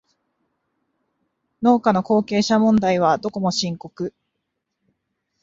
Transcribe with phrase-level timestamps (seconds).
[1.61, 4.15] 農家の後継者問題はどこも深刻